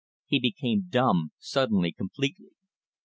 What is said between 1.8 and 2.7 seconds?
completely.